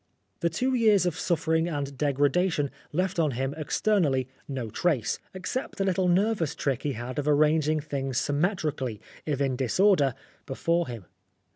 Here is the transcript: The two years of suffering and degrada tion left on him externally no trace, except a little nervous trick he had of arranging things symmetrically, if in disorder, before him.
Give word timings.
The 0.39 0.49
two 0.49 0.73
years 0.73 1.05
of 1.05 1.15
suffering 1.19 1.67
and 1.67 1.95
degrada 1.95 2.51
tion 2.51 2.71
left 2.91 3.19
on 3.19 3.33
him 3.37 3.53
externally 3.55 4.27
no 4.47 4.71
trace, 4.71 5.19
except 5.31 5.79
a 5.79 5.83
little 5.83 6.07
nervous 6.07 6.55
trick 6.55 6.81
he 6.81 6.93
had 6.93 7.19
of 7.19 7.27
arranging 7.27 7.79
things 7.81 8.17
symmetrically, 8.17 8.99
if 9.27 9.39
in 9.39 9.55
disorder, 9.55 10.15
before 10.47 10.87
him. 10.87 11.05